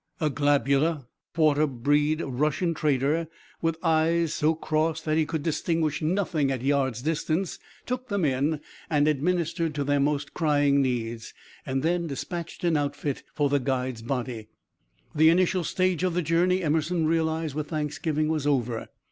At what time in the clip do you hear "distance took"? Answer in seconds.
7.03-8.07